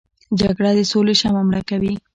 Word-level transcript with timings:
جګړه 0.39 0.71
د 0.77 0.79
سولې 0.91 1.13
شمعه 1.21 1.43
مړه 1.47 1.61
کوي 1.69 1.93